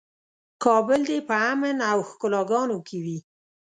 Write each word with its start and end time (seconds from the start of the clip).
کابل 0.63 0.99
دې 1.09 1.19
په 1.27 1.35
امن 1.51 1.77
او 1.91 1.97
ښکلاګانو 2.09 2.77
کې 2.87 2.97
وي. 3.05 3.17